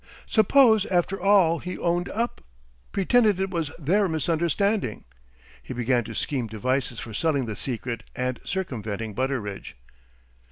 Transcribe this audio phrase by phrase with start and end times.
[0.25, 2.41] Suppose after all he owned up?
[2.91, 5.03] Pretended it was their misunderstanding?
[5.61, 9.75] He began to scheme devices for selling the secret and circumventing Butteridge.